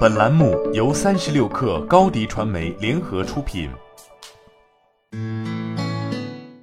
[0.00, 3.70] 本栏目由三十六氪高低传媒联合出品。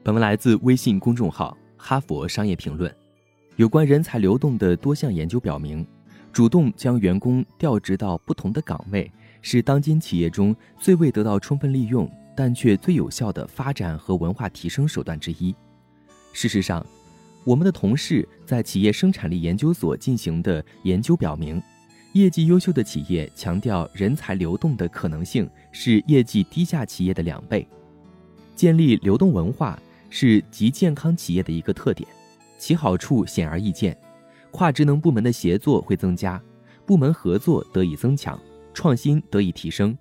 [0.03, 2.91] 本文来自微信公众号《哈佛商业评论》。
[3.55, 5.85] 有关人才流动的多项研究表明，
[6.31, 9.11] 主动将员工调职到不同的岗位，
[9.41, 15.55] 是当今企业中最未得到充分利用，但却最有效的发展和文化提升手段之一。
[16.33, 16.85] 事实上，
[17.43, 21.59] 我们的同事在企业生产力研究所进行的研究表明，
[22.19, 27.67] 业绩优秀的企业强调人才流动的可能性是业绩低下企业的两倍。
[28.55, 32.07] 建立流动文化是极健康企业的一个特点，
[32.57, 33.97] 其好处显而易见：
[34.51, 36.41] 跨职能部门的协作会增加，
[36.85, 38.39] 部门合作得以增强，
[38.73, 39.95] 创新得以提升，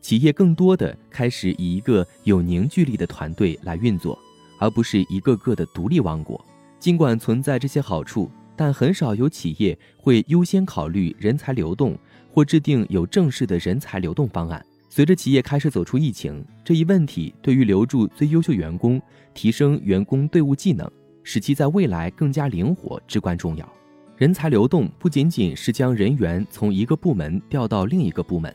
[0.00, 4.18] 企业更多的开始以一个有凝聚力的团队来运作，
[4.58, 6.42] 而不是一个个的独立王国。
[6.78, 11.96] 尽管存在这些好处，但很少有企业会优先考虑人才流动
[12.28, 14.60] 或制定有正式的人才流动方案。
[14.90, 19.00] 随着企业开始走出疫情，这一问题对于留住最优秀员工、
[19.32, 20.90] 提升员工队伍技能、
[21.22, 23.72] 使其在未来更加灵活至关重要。
[24.16, 28.52] 人才流动不仅仅是将人员从一个部门调到另一个部门，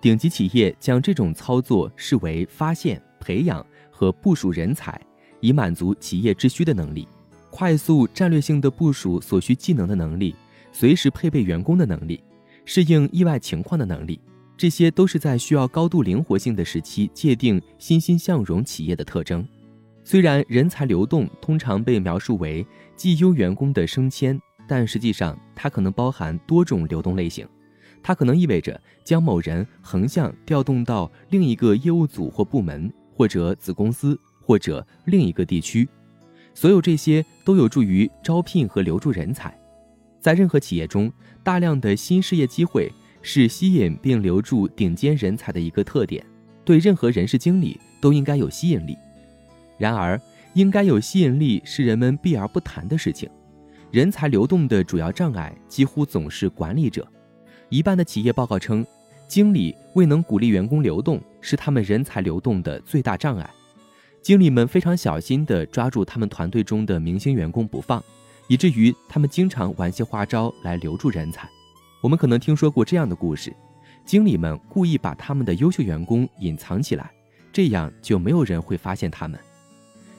[0.00, 5.00] 顶级企业将这种操作视为发现、培养和部署人才，
[5.38, 7.06] 以满足企业之需的能力。
[7.56, 10.34] 快速战略性的部署所需技能的能力，
[10.72, 12.20] 随时配备员工的能力，
[12.64, 14.20] 适应意外情况的能力，
[14.56, 19.46] 这些都是在需要高度灵活性的时期界定欣欣向荣企业的特征。
[20.02, 22.66] 虽然人才流动通常被描述为
[22.96, 27.46] 绩优员工的升迁，但实际上它可能包含多种流动类型。
[28.02, 35.88] 它可能意味着将某人横向调动到另一个业务组或部门，或者子公司，或者另一个地区。
[36.54, 39.52] 所有这些都有助于招聘和留住人才。
[40.20, 46.24] 在任何企业中，大量的新事业机会是吸引并留住顶尖人才的一个特点，
[46.64, 48.96] 对任何人事经理都应该有吸引力。
[49.76, 50.18] 然而，
[50.54, 53.28] 应该有吸引力是人们避而不谈的事情。
[53.90, 57.06] 人才流动的主要障碍几乎总是管理者。
[57.68, 58.86] 一半的企业报告称，
[59.28, 63.50] 经理未能鼓励员工流动是他们人才流动的最大障碍。
[64.24, 68.02] 经理们非常小心地抓住他们团队中的明星员工不放，
[68.48, 71.46] 以至于他们经常玩些花招来留住人才。
[72.00, 73.54] 我们可能听说过这样的故事：
[74.06, 77.10] 经理们故意把他们的优秀员工隐藏起来，
[77.52, 79.38] 这样就没有人会发现他们。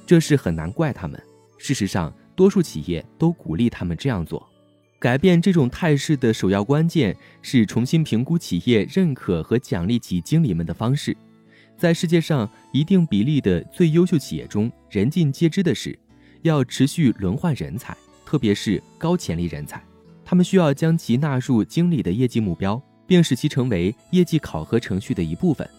[0.06, 1.20] 这事很难怪他们。
[1.58, 4.48] 事实上，多数企业都鼓励他们这样做。
[5.00, 11.18] 改变这种态势的首要关键是重新评估企业认可和奖励其经理们的方式。
[11.78, 15.98] 在世界上一定比例的最优秀企业中，人尽皆知的是，
[16.42, 19.84] 要持续轮换人才，特别是高潜力人才。
[20.24, 25.70] 他们需要将其纳入经理的业绩目标，并使其成为业绩考核程序的一部分。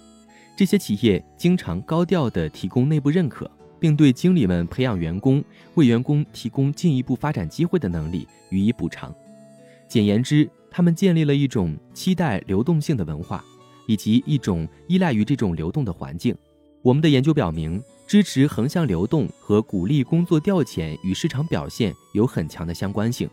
[0.57, 5.43] 这些企业经常高调地提供内部认可，并对经理们培养员工、
[5.75, 9.15] 为员工提供进一步发展机会的能力予以补偿。
[9.89, 13.45] 简言之，他们建立了一种期待流动性的文化。
[13.87, 16.37] 以及一种依赖于这种流动的环境。
[16.83, 23.29] 我们的研究表明，支持横向流动和鼓励工作调遣与市场表现有很强的相关性，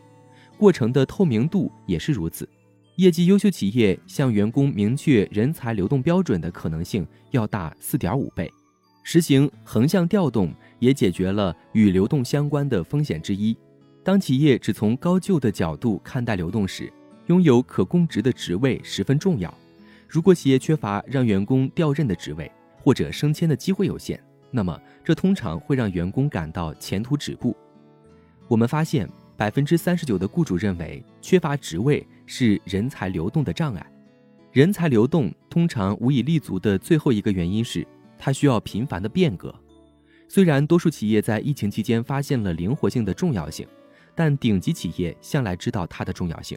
[0.57, 2.47] 过程的透明度也是如此。
[2.95, 8.51] 业绩优秀企业向员工明确人才流动标准的可能性要大四点五倍。
[9.03, 13.55] 实行横向调动也解决了与流动相关的风险之一。
[14.03, 16.91] 当企业只从高就的角度看待流动时，
[17.27, 19.53] 拥有可供职的职位十分重要。
[20.13, 22.51] 如果企业缺乏让员工调任的职位，
[22.83, 27.57] 或者升迁的机会有限，那么这通常会让员工感到前途止步。
[28.47, 33.83] 我们发现，百分之三十九的雇主认为缺乏职位是人才流动的障碍。
[34.51, 37.83] 人才流动通常无以立足的最后一个原因是，
[38.15, 39.51] 它需要频繁的变革。
[40.27, 43.67] 虽然多数企业在疫情期间发现了灵活性的重要性，
[44.13, 46.55] 但顶级企业向来知道它的重要性。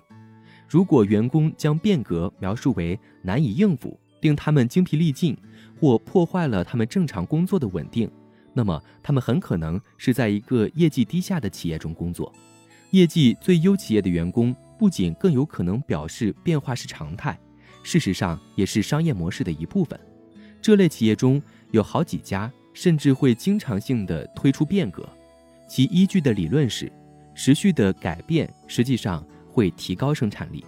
[0.69, 5.37] 如果员工将变革描述为难以应付，令他们精疲力尽，
[5.79, 8.11] 或破坏了他们正常工作的稳定，
[8.53, 12.33] 那么他们很可能是在一个业绩低下的企业中工作。
[12.91, 17.39] 业绩最优企业的员工不仅更有可能表示变化是常态，
[17.85, 19.99] 事实上也是商业模式的一部分。
[20.61, 21.41] 这类企业中
[21.71, 25.09] 有好几家甚至会经常性的推出变革，
[25.69, 26.91] 其依据的理论是，
[27.37, 29.25] 持续的改变实际上。
[29.57, 30.63] 会提高生产力，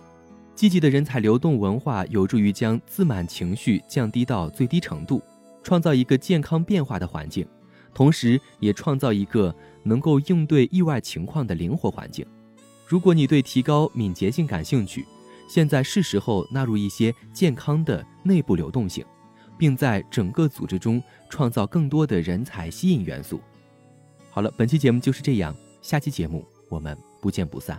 [0.55, 5.21] 积极的人才流动文化有助于将自满情绪降低到最低程度，
[5.63, 7.47] 创造一个健康变化的环境，
[7.93, 12.27] 同时也创造一个能够应对意外情况的灵活环境。
[12.87, 15.05] 如果你对提高敏捷性感兴趣，
[15.51, 19.05] 现在是时候纳入一些健康的内部流动性，
[19.59, 23.39] 并在整个组织中创造更多的人才吸引元素。
[24.31, 27.79] 好了，本期节目就是这样，下期节目我们不见不散。